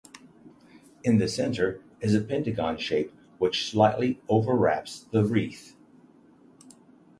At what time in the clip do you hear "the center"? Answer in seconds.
1.19-1.79